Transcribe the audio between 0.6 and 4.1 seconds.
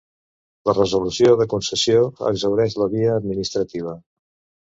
La resolució de concessió exhaureix la via administrativa.